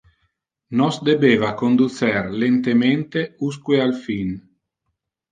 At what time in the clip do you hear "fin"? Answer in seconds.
4.07-4.29